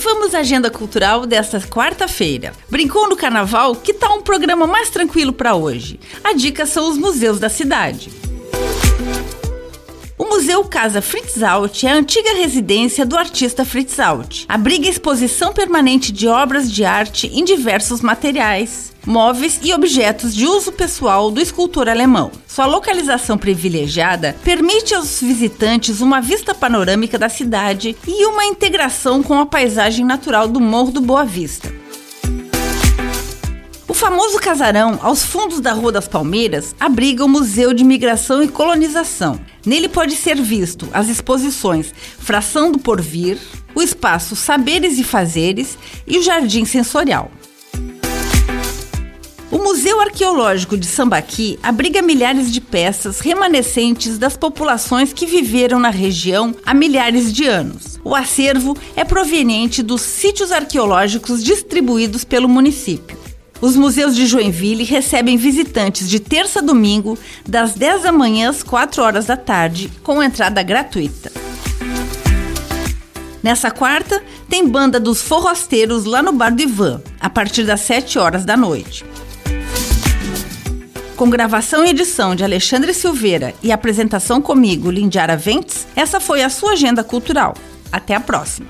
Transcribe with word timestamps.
vamos 0.00 0.34
à 0.34 0.38
agenda 0.38 0.70
cultural 0.70 1.26
desta 1.26 1.60
quarta-feira. 1.60 2.52
Brincou 2.68 3.08
no 3.08 3.16
carnaval? 3.16 3.76
Que 3.76 3.92
tal 3.92 4.18
um 4.18 4.22
programa 4.22 4.66
mais 4.66 4.88
tranquilo 4.88 5.32
para 5.32 5.54
hoje? 5.54 6.00
A 6.24 6.32
dica 6.32 6.64
são 6.64 6.90
os 6.90 6.96
museus 6.96 7.38
da 7.38 7.48
cidade. 7.48 8.10
O 10.20 10.26
Museu 10.26 10.62
Casa 10.64 11.00
Fritz 11.00 11.42
Alt 11.42 11.82
é 11.82 11.92
a 11.92 11.94
antiga 11.94 12.34
residência 12.34 13.06
do 13.06 13.16
artista 13.16 13.64
Fritz 13.64 13.98
Alt. 13.98 14.44
Abriga 14.46 14.86
exposição 14.86 15.50
permanente 15.50 16.12
de 16.12 16.28
obras 16.28 16.70
de 16.70 16.84
arte 16.84 17.26
em 17.28 17.42
diversos 17.42 18.02
materiais, 18.02 18.92
móveis 19.06 19.58
e 19.62 19.72
objetos 19.72 20.34
de 20.34 20.44
uso 20.44 20.72
pessoal 20.72 21.30
do 21.30 21.40
escultor 21.40 21.88
alemão. 21.88 22.30
Sua 22.46 22.66
localização 22.66 23.38
privilegiada 23.38 24.36
permite 24.44 24.94
aos 24.94 25.22
visitantes 25.22 26.02
uma 26.02 26.20
vista 26.20 26.54
panorâmica 26.54 27.18
da 27.18 27.30
cidade 27.30 27.96
e 28.06 28.26
uma 28.26 28.44
integração 28.44 29.22
com 29.22 29.40
a 29.40 29.46
paisagem 29.46 30.04
natural 30.04 30.46
do 30.48 30.60
Morro 30.60 30.92
do 30.92 31.00
Boa 31.00 31.24
Vista. 31.24 31.79
Famoso 34.00 34.38
casarão, 34.38 34.98
aos 35.02 35.22
fundos 35.22 35.60
da 35.60 35.74
Rua 35.74 35.92
das 35.92 36.08
Palmeiras, 36.08 36.74
abriga 36.80 37.22
o 37.22 37.28
Museu 37.28 37.74
de 37.74 37.84
Migração 37.84 38.42
e 38.42 38.48
Colonização. 38.48 39.38
Nele 39.64 39.90
pode 39.90 40.16
ser 40.16 40.40
visto 40.40 40.88
as 40.90 41.10
exposições 41.10 41.92
Fração 42.18 42.72
do 42.72 42.78
Porvir, 42.78 43.36
o 43.74 43.82
espaço 43.82 44.34
Saberes 44.34 44.98
e 44.98 45.04
Fazeres 45.04 45.76
e 46.06 46.16
o 46.16 46.22
Jardim 46.22 46.64
Sensorial. 46.64 47.30
O 49.50 49.58
Museu 49.58 50.00
Arqueológico 50.00 50.78
de 50.78 50.86
Sambaqui 50.86 51.58
abriga 51.62 52.00
milhares 52.00 52.50
de 52.50 52.62
peças 52.62 53.20
remanescentes 53.20 54.16
das 54.16 54.34
populações 54.34 55.12
que 55.12 55.26
viveram 55.26 55.78
na 55.78 55.90
região 55.90 56.56
há 56.64 56.72
milhares 56.72 57.30
de 57.30 57.44
anos. 57.44 58.00
O 58.02 58.14
acervo 58.14 58.74
é 58.96 59.04
proveniente 59.04 59.82
dos 59.82 60.00
sítios 60.00 60.50
arqueológicos 60.50 61.44
distribuídos 61.44 62.24
pelo 62.24 62.48
município. 62.48 63.19
Os 63.60 63.76
museus 63.76 64.16
de 64.16 64.26
Joinville 64.26 64.84
recebem 64.84 65.36
visitantes 65.36 66.08
de 66.08 66.18
terça 66.18 66.60
a 66.60 66.62
domingo, 66.62 67.18
das 67.46 67.74
10 67.74 68.02
da 68.02 68.12
manhã 68.12 68.48
às 68.48 68.62
4 68.62 69.02
horas 69.02 69.26
da 69.26 69.36
tarde, 69.36 69.92
com 70.02 70.22
entrada 70.22 70.62
gratuita. 70.62 71.30
Nessa 73.42 73.70
quarta, 73.70 74.22
tem 74.48 74.66
banda 74.66 74.98
dos 74.98 75.20
forrosteiros 75.20 76.04
lá 76.04 76.22
no 76.22 76.32
Bar 76.32 76.54
do 76.54 76.62
Ivan, 76.62 77.02
a 77.20 77.28
partir 77.28 77.64
das 77.64 77.80
7 77.82 78.18
horas 78.18 78.44
da 78.44 78.56
noite. 78.56 79.04
Com 81.16 81.28
gravação 81.28 81.84
e 81.84 81.90
edição 81.90 82.34
de 82.34 82.42
Alexandre 82.42 82.94
Silveira 82.94 83.54
e 83.62 83.70
apresentação 83.70 84.40
comigo, 84.40 84.90
Lindiara 84.90 85.36
Ventes, 85.36 85.86
essa 85.94 86.18
foi 86.18 86.42
a 86.42 86.48
sua 86.48 86.72
agenda 86.72 87.04
cultural. 87.04 87.54
Até 87.92 88.14
a 88.14 88.20
próxima! 88.20 88.68